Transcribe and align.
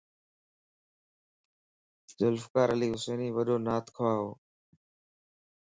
ذوالفقار 2.17 2.67
علي 2.75 2.87
حسيني 2.93 3.27
وڏو 3.37 3.55
نعت 3.65 3.85
خوا 3.95 4.11
ھئو 4.19 4.29